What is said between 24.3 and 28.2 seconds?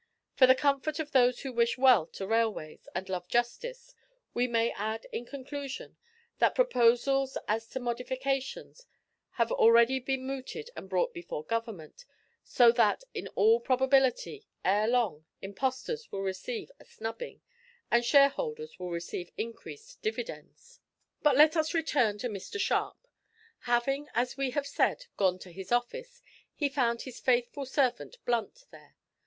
we have said, gone to his office, he found his faithful servant